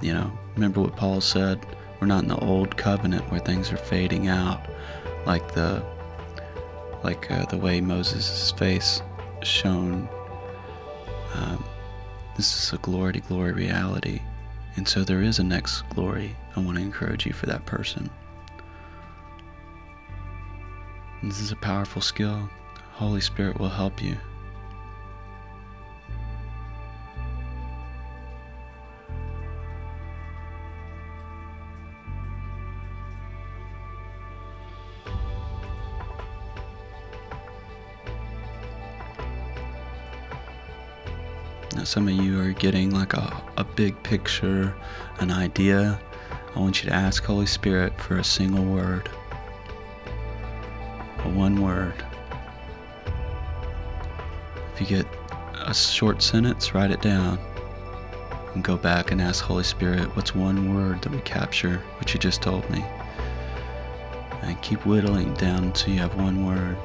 You 0.00 0.12
know, 0.12 0.38
remember 0.54 0.80
what 0.80 0.96
Paul 0.96 1.20
said? 1.20 1.66
We're 2.00 2.06
not 2.06 2.22
in 2.22 2.28
the 2.28 2.38
old 2.38 2.76
covenant 2.76 3.30
where 3.30 3.40
things 3.40 3.72
are 3.72 3.76
fading 3.76 4.28
out, 4.28 4.60
like 5.26 5.54
the 5.54 5.84
like 7.02 7.30
uh, 7.30 7.46
the 7.46 7.56
way 7.56 7.80
Moses' 7.80 8.52
face 8.52 9.02
shone. 9.42 10.08
Um, 11.34 11.64
this 12.36 12.54
is 12.54 12.72
a 12.72 12.78
glory 12.78 13.14
to 13.14 13.20
glory 13.20 13.52
reality, 13.52 14.20
and 14.76 14.86
so 14.86 15.04
there 15.04 15.22
is 15.22 15.38
a 15.38 15.44
next 15.44 15.82
glory. 15.90 16.36
I 16.54 16.60
want 16.60 16.76
to 16.76 16.82
encourage 16.82 17.26
you 17.26 17.32
for 17.32 17.46
that 17.46 17.66
person. 17.66 18.10
This 21.22 21.40
is 21.40 21.50
a 21.50 21.56
powerful 21.56 22.02
skill. 22.02 22.48
Holy 22.92 23.20
Spirit 23.20 23.58
will 23.58 23.68
help 23.68 24.02
you. 24.02 24.16
Some 41.86 42.08
of 42.08 42.14
you 42.14 42.40
are 42.40 42.50
getting 42.50 42.90
like 42.90 43.14
a, 43.14 43.42
a 43.56 43.62
big 43.62 44.02
picture, 44.02 44.74
an 45.20 45.30
idea, 45.30 46.00
I 46.54 46.58
want 46.58 46.82
you 46.82 46.90
to 46.90 46.96
ask 46.96 47.22
Holy 47.22 47.46
Spirit 47.46 48.00
for 48.00 48.18
a 48.18 48.24
single 48.24 48.64
word. 48.64 49.08
A 51.18 51.28
one 51.28 51.62
word. 51.62 51.94
If 54.74 54.80
you 54.80 54.86
get 54.86 55.06
a 55.64 55.72
short 55.72 56.22
sentence, 56.22 56.74
write 56.74 56.90
it 56.90 57.02
down. 57.02 57.38
And 58.54 58.64
go 58.64 58.76
back 58.76 59.12
and 59.12 59.20
ask 59.20 59.44
Holy 59.44 59.64
Spirit, 59.64 60.14
what's 60.16 60.34
one 60.34 60.74
word 60.74 61.02
that 61.02 61.12
would 61.12 61.24
capture 61.24 61.78
what 61.98 62.12
you 62.12 62.18
just 62.18 62.42
told 62.42 62.68
me? 62.68 62.84
And 64.42 64.60
keep 64.60 64.84
whittling 64.84 65.34
down 65.34 65.64
until 65.64 65.94
you 65.94 66.00
have 66.00 66.16
one 66.16 66.44
word. 66.44 66.76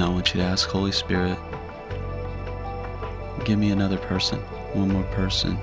Now 0.00 0.06
I 0.06 0.14
want 0.14 0.32
you 0.32 0.40
to 0.40 0.46
ask 0.46 0.66
Holy 0.66 0.92
Spirit, 0.92 1.36
give 3.44 3.58
me 3.58 3.70
another 3.70 3.98
person, 3.98 4.38
one 4.72 4.88
more 4.88 5.02
person. 5.12 5.58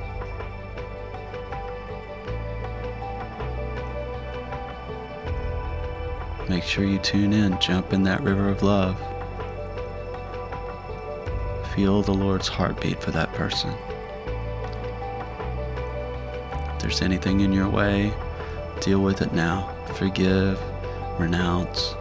Make 6.48 6.64
sure 6.64 6.86
you 6.86 7.00
tune 7.00 7.34
in, 7.34 7.60
jump 7.60 7.94
in 7.94 8.04
that 8.04 8.22
river 8.22 8.48
of 8.48 8.62
love. 8.62 9.00
Feel 11.74 12.04
the 12.04 12.14
Lord's 12.14 12.48
heartbeat 12.48 13.02
for 13.02 13.10
that 13.10 13.34
person. 13.34 13.74
If 16.76 16.80
there's 16.80 17.02
anything 17.02 17.40
in 17.40 17.52
your 17.52 17.70
way, 17.70 18.14
deal 18.82 19.00
with 19.00 19.24
it 19.24 19.34
now. 19.34 19.76
Forgive, 19.96 20.62
renounce, 21.18 21.96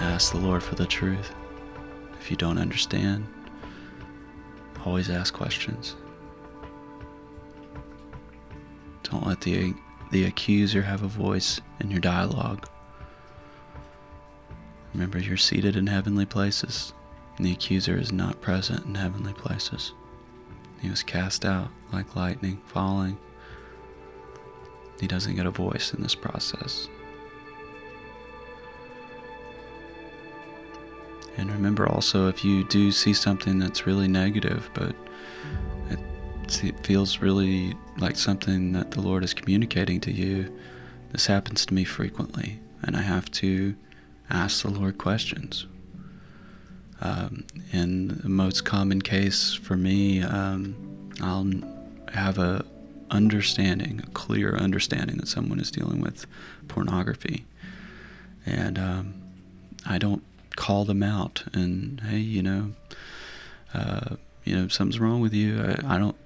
Ask 0.00 0.32
the 0.32 0.38
Lord 0.38 0.62
for 0.62 0.74
the 0.74 0.86
truth. 0.86 1.34
If 2.18 2.30
you 2.30 2.36
don't 2.36 2.58
understand, 2.58 3.26
always 4.84 5.10
ask 5.10 5.34
questions. 5.34 5.94
Don't 9.02 9.26
let 9.26 9.42
the, 9.42 9.74
the 10.10 10.24
accuser 10.24 10.82
have 10.82 11.02
a 11.02 11.08
voice 11.08 11.60
in 11.80 11.90
your 11.90 12.00
dialogue. 12.00 12.66
Remember, 14.94 15.18
you're 15.18 15.36
seated 15.36 15.76
in 15.76 15.86
heavenly 15.86 16.26
places, 16.26 16.94
and 17.36 17.44
the 17.44 17.52
accuser 17.52 17.96
is 17.96 18.10
not 18.10 18.40
present 18.40 18.86
in 18.86 18.94
heavenly 18.94 19.34
places. 19.34 19.92
He 20.80 20.88
was 20.88 21.02
cast 21.02 21.44
out 21.44 21.68
like 21.92 22.16
lightning 22.16 22.60
falling. 22.66 23.18
He 24.98 25.06
doesn't 25.06 25.36
get 25.36 25.46
a 25.46 25.50
voice 25.50 25.92
in 25.92 26.02
this 26.02 26.14
process. 26.14 26.88
And 31.40 31.50
remember 31.50 31.88
also 31.88 32.28
if 32.28 32.44
you 32.44 32.64
do 32.64 32.92
see 32.92 33.14
something 33.14 33.58
that's 33.58 33.86
really 33.86 34.08
negative, 34.08 34.68
but 34.74 34.94
it 35.88 36.84
feels 36.84 37.18
really 37.20 37.74
like 37.96 38.16
something 38.16 38.72
that 38.72 38.90
the 38.90 39.00
Lord 39.00 39.24
is 39.24 39.32
communicating 39.32 40.00
to 40.02 40.12
you, 40.12 40.54
this 41.12 41.26
happens 41.26 41.64
to 41.64 41.72
me 41.72 41.84
frequently, 41.84 42.60
and 42.82 42.94
I 42.94 43.00
have 43.00 43.30
to 43.32 43.74
ask 44.28 44.62
the 44.62 44.70
Lord 44.70 44.98
questions. 44.98 45.66
Um, 47.00 47.46
in 47.72 48.08
the 48.08 48.28
most 48.28 48.66
common 48.66 49.00
case 49.00 49.54
for 49.54 49.78
me, 49.78 50.22
um, 50.22 50.74
I'll 51.22 51.50
have 52.12 52.36
a 52.38 52.66
understanding, 53.10 54.02
a 54.06 54.10
clear 54.10 54.56
understanding 54.56 55.16
that 55.16 55.28
someone 55.28 55.58
is 55.58 55.70
dealing 55.70 56.02
with 56.02 56.26
pornography, 56.68 57.46
and 58.44 58.78
um, 58.78 59.14
I 59.86 59.96
don't 59.96 60.22
call 60.56 60.84
them 60.84 61.02
out 61.02 61.44
and 61.52 62.00
hey, 62.00 62.18
you 62.18 62.42
know, 62.42 62.72
uh, 63.74 64.16
you 64.44 64.56
know, 64.56 64.68
something's 64.68 65.00
wrong 65.00 65.20
with 65.20 65.32
you. 65.32 65.60
I, 65.62 65.94
I 65.94 65.98
don't, 65.98 66.16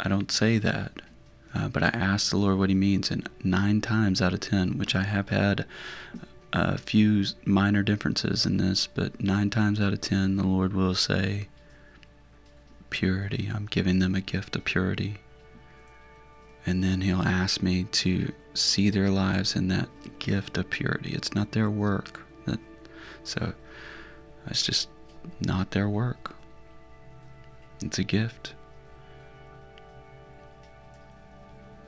I 0.00 0.08
don't 0.08 0.30
say 0.30 0.58
that. 0.58 0.92
Uh, 1.54 1.68
but 1.68 1.82
I 1.82 1.88
ask 1.88 2.30
the 2.30 2.36
Lord 2.36 2.58
what 2.58 2.68
He 2.68 2.74
means, 2.74 3.10
and 3.10 3.28
nine 3.42 3.80
times 3.80 4.20
out 4.20 4.34
of 4.34 4.40
ten, 4.40 4.76
which 4.76 4.94
I 4.94 5.02
have 5.02 5.30
had 5.30 5.64
a 6.52 6.78
few 6.78 7.24
minor 7.44 7.82
differences 7.82 8.46
in 8.46 8.58
this, 8.58 8.86
but 8.86 9.20
nine 9.20 9.50
times 9.50 9.80
out 9.80 9.92
of 9.92 10.00
ten, 10.00 10.36
the 10.36 10.46
Lord 10.46 10.72
will 10.72 10.94
say, 10.94 11.48
Purity. 12.90 13.50
I'm 13.52 13.66
giving 13.66 13.98
them 13.98 14.14
a 14.14 14.20
gift 14.20 14.56
of 14.56 14.64
purity. 14.64 15.18
And 16.64 16.84
then 16.84 17.00
He'll 17.00 17.22
ask 17.22 17.62
me 17.62 17.84
to 17.84 18.32
see 18.54 18.90
their 18.90 19.10
lives 19.10 19.56
in 19.56 19.68
that 19.68 19.88
gift 20.18 20.58
of 20.58 20.70
purity. 20.70 21.10
It's 21.12 21.34
not 21.34 21.52
their 21.52 21.70
work. 21.70 22.20
So 23.22 23.52
it's 24.46 24.62
just 24.62 24.88
not 25.40 25.70
their 25.72 25.88
work. 25.88 26.34
It's 27.82 27.98
a 27.98 28.04
gift. 28.04 28.54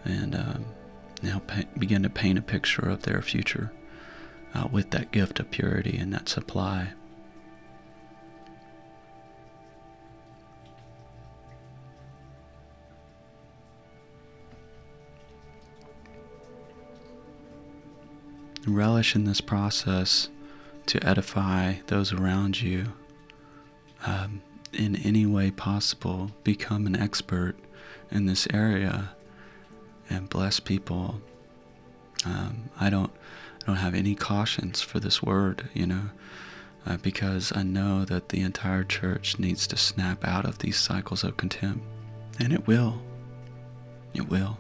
And 0.05 0.35
um, 0.35 0.64
now 1.23 1.43
begin 1.79 2.03
to 2.03 2.11
paint 2.11 2.38
a 2.38 2.43
picture 2.43 2.88
of 2.88 3.03
their 3.03 3.23
future 3.23 3.73
uh, 4.55 4.69
with 4.71 4.90
that 4.90 5.11
gift 5.11 5.40
of 5.40 5.51
purity 5.51 5.97
and 5.97 6.12
that 6.12 6.29
supply. 6.29 6.93
Relish 18.66 19.16
in 19.16 19.25
this 19.25 19.40
process 19.40 20.29
to 20.87 21.07
edify 21.07 21.75
those 21.87 22.12
around 22.12 22.61
you. 22.61 22.87
Um, 24.07 24.43
in 24.73 24.97
any 24.97 25.27
way 25.27 25.51
possible, 25.51 26.31
become 26.45 26.87
an 26.87 26.97
expert 26.97 27.57
in 28.11 28.27
this 28.27 28.47
area 28.53 29.11
and 30.09 30.29
bless 30.29 30.61
people. 30.61 31.21
Um, 32.25 32.71
I 32.79 32.90
don't, 32.90 33.11
I 33.62 33.66
don't 33.66 33.77
have 33.77 33.95
any 33.95 34.14
cautions 34.14 34.81
for 34.81 35.01
this 35.01 35.23
word, 35.23 35.69
you 35.75 35.87
know, 35.87 36.11
uh, 36.87 36.97
because 36.99 37.53
I 37.55 37.62
know 37.62 38.05
that 38.05 38.29
the 38.29 38.40
entire 38.40 38.85
church 38.85 39.38
needs 39.38 39.66
to 39.69 39.77
snap 39.77 40.27
out 40.27 40.45
of 40.45 40.59
these 40.59 40.79
cycles 40.79 41.25
of 41.25 41.37
contempt, 41.37 41.85
and 42.38 42.53
it 42.53 42.66
will. 42.66 43.01
It 44.14 44.29
will. 44.29 44.59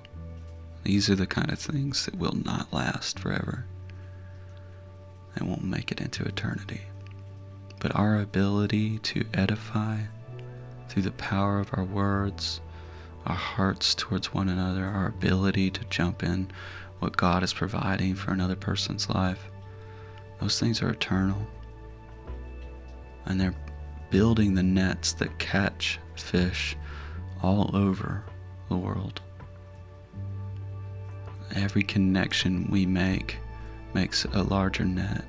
These 0.84 1.10
are 1.10 1.16
the 1.16 1.26
kind 1.26 1.50
of 1.52 1.58
things 1.58 2.06
that 2.06 2.16
will 2.16 2.36
not 2.44 2.72
last 2.72 3.18
forever. 3.18 3.66
They 5.36 5.46
won't 5.46 5.64
make 5.64 5.92
it 5.92 6.00
into 6.00 6.24
eternity 6.24 6.82
but 7.80 7.96
our 7.96 8.20
ability 8.20 8.98
to 8.98 9.24
edify 9.34 9.98
through 10.88 11.02
the 11.02 11.12
power 11.12 11.58
of 11.58 11.70
our 11.72 11.84
words, 11.84 12.60
our 13.26 13.34
hearts 13.34 13.94
towards 13.94 14.32
one 14.32 14.48
another, 14.48 14.84
our 14.84 15.06
ability 15.06 15.70
to 15.70 15.84
jump 15.86 16.22
in 16.22 16.50
what 17.00 17.16
God 17.16 17.42
is 17.42 17.54
providing 17.54 18.14
for 18.14 18.32
another 18.32 18.54
person's 18.54 19.08
life, 19.08 19.50
those 20.40 20.60
things 20.60 20.82
are 20.82 20.90
eternal. 20.90 21.46
And 23.24 23.40
they're 23.40 23.54
building 24.10 24.54
the 24.54 24.62
nets 24.62 25.14
that 25.14 25.38
catch 25.38 25.98
fish 26.14 26.76
all 27.42 27.74
over 27.74 28.24
the 28.68 28.76
world. 28.76 29.22
Every 31.54 31.82
connection 31.82 32.68
we 32.70 32.84
make 32.84 33.38
makes 33.94 34.24
a 34.24 34.42
larger 34.42 34.84
net. 34.84 35.24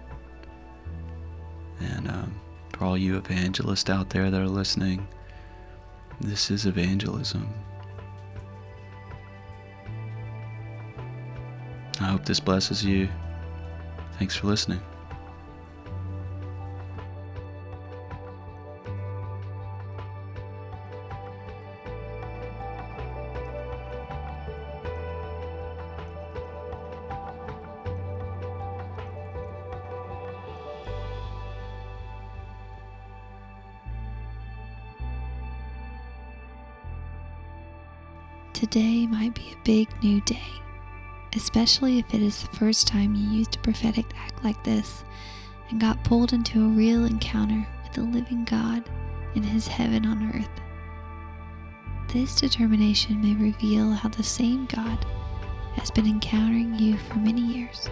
And 1.80 2.08
um, 2.08 2.40
for 2.74 2.86
all 2.86 2.98
you 2.98 3.18
evangelists 3.18 3.90
out 3.90 4.10
there 4.10 4.30
that 4.30 4.42
are 4.42 4.48
listening, 4.48 5.08
this 6.20 6.52
is 6.52 6.66
evangelism. 6.66 7.52
I 12.00 12.06
hope 12.06 12.26
this 12.26 12.40
blesses 12.40 12.84
you. 12.84 13.10
Thanks 14.18 14.36
for 14.36 14.48
listening. 14.48 14.82
New 40.12 40.22
day, 40.22 40.62
especially 41.36 42.00
if 42.00 42.14
it 42.14 42.22
is 42.22 42.42
the 42.42 42.58
first 42.58 42.86
time 42.86 43.16
you 43.16 43.30
used 43.30 43.56
a 43.56 43.60
prophetic 43.60 44.06
act 44.18 44.44
like 44.44 44.62
this 44.64 45.06
and 45.70 45.80
got 45.80 46.04
pulled 46.04 46.34
into 46.34 46.66
a 46.66 46.68
real 46.68 47.06
encounter 47.06 47.66
with 47.82 47.94
the 47.94 48.02
living 48.02 48.44
God 48.44 48.84
in 49.36 49.44
His 49.44 49.68
heaven 49.68 50.06
on 50.06 50.34
earth. 50.36 50.50
This 52.10 52.36
determination 52.36 53.22
may 53.22 53.36
reveal 53.42 53.92
how 53.92 54.10
the 54.10 54.24
same 54.24 54.66
God 54.66 55.06
has 55.76 55.90
been 55.90 56.06
encountering 56.06 56.78
you 56.78 56.98
for 56.98 57.16
many 57.20 57.42
years 57.42 57.90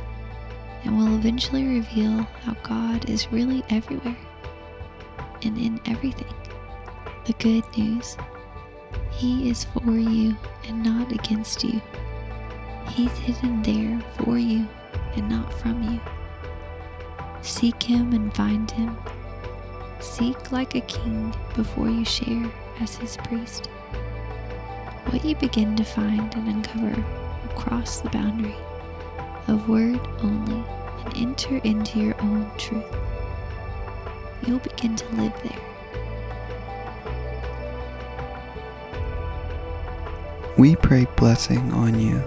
and 0.83 0.97
will 0.97 1.15
eventually 1.15 1.63
reveal 1.65 2.23
how 2.43 2.53
God 2.63 3.09
is 3.09 3.31
really 3.31 3.63
everywhere 3.69 4.17
and 5.43 5.57
in 5.57 5.79
everything. 5.85 6.33
The 7.25 7.33
good 7.33 7.63
news 7.77 8.17
he 9.11 9.49
is 9.49 9.65
for 9.65 9.91
you 9.91 10.35
and 10.67 10.83
not 10.83 11.11
against 11.11 11.63
you. 11.63 11.81
He's 12.87 13.11
hidden 13.17 13.61
there 13.61 13.99
for 14.17 14.37
you 14.37 14.67
and 15.15 15.29
not 15.29 15.53
from 15.53 15.83
you. 15.83 15.99
Seek 17.41 17.83
him 17.83 18.13
and 18.13 18.33
find 18.33 18.69
him. 18.71 18.97
Seek 19.99 20.51
like 20.51 20.75
a 20.75 20.81
king 20.81 21.33
before 21.55 21.89
you 21.89 22.05
share 22.05 22.49
as 22.79 22.95
his 22.95 23.17
priest. 23.17 23.67
What 25.07 25.25
you 25.25 25.35
begin 25.35 25.75
to 25.75 25.83
find 25.83 26.33
and 26.35 26.47
uncover 26.47 26.95
will 26.95 27.55
cross 27.55 27.99
the 27.99 28.09
boundary 28.09 28.55
of 29.47 29.67
word 29.67 29.99
only 30.21 30.63
and 31.05 31.17
enter 31.17 31.57
into 31.57 31.99
your 31.99 32.21
own 32.21 32.49
truth. 32.57 32.85
You'll 34.45 34.59
begin 34.59 34.95
to 34.95 35.15
live 35.15 35.33
there 35.43 35.69
We 40.59 40.75
pray 40.75 41.07
blessing 41.15 41.71
on 41.71 41.97
you. 41.97 42.21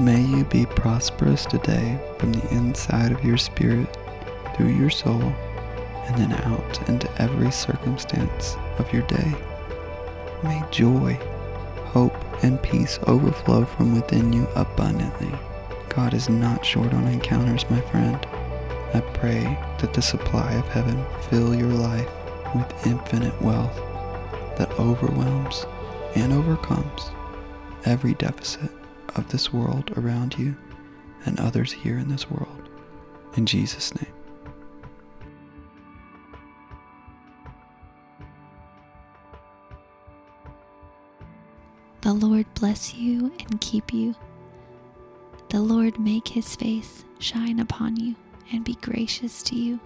May 0.00 0.20
you 0.20 0.44
be 0.44 0.66
prosperous 0.66 1.46
today 1.46 1.98
from 2.18 2.32
the 2.32 2.54
inside 2.54 3.12
of 3.12 3.24
your 3.24 3.38
spirit, 3.38 3.88
through 4.54 4.74
your 4.74 4.90
soul, 4.90 5.22
and 5.22 6.16
then 6.18 6.32
out 6.32 6.88
into 6.88 7.10
every 7.22 7.50
circumstance 7.50 8.56
of 8.78 8.92
your 8.92 9.06
day. 9.06 9.32
May 10.42 10.62
joy, 10.70 11.14
hope, 11.86 12.14
and 12.44 12.62
peace 12.62 12.98
overflow 13.06 13.64
from 13.64 13.94
within 13.94 14.34
you 14.34 14.46
abundantly. 14.54 15.32
God 15.88 16.12
is 16.12 16.28
not 16.28 16.66
short 16.66 16.92
on 16.92 17.06
encounters, 17.06 17.64
my 17.70 17.80
friend. 17.80 18.18
I 18.92 19.00
pray 19.14 19.44
that 19.78 19.94
the 19.94 20.02
supply 20.02 20.52
of 20.54 20.68
heaven 20.68 21.02
fill 21.30 21.54
your 21.54 21.72
life 21.72 22.10
with 22.54 22.86
infinite 22.86 23.40
wealth 23.40 23.76
that 24.58 24.70
overwhelms 24.78 25.64
and 26.16 26.34
overcomes 26.34 27.10
every 27.86 28.12
deficit 28.14 28.70
of 29.16 29.28
this 29.28 29.52
world 29.52 29.92
around 29.96 30.38
you 30.38 30.56
and 31.24 31.40
others 31.40 31.72
here 31.72 31.98
in 31.98 32.08
this 32.08 32.30
world. 32.30 32.68
In 33.36 33.46
Jesus' 33.46 33.94
name. 33.94 34.12
The 42.02 42.12
Lord 42.12 42.46
bless 42.54 42.94
you 42.94 43.32
and 43.40 43.60
keep 43.60 43.92
you. 43.92 44.14
The 45.48 45.60
Lord 45.60 45.98
make 45.98 46.28
his 46.28 46.54
face 46.54 47.04
shine 47.18 47.58
upon 47.58 47.96
you 47.96 48.14
and 48.52 48.64
be 48.64 48.76
gracious 48.76 49.42
to 49.44 49.56
you. 49.56 49.80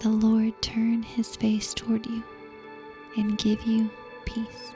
The 0.00 0.10
Lord 0.10 0.60
turn 0.60 1.02
his 1.02 1.36
face 1.36 1.72
toward 1.72 2.06
you 2.06 2.22
and 3.16 3.38
give 3.38 3.62
you 3.62 3.90
peace. 4.24 4.72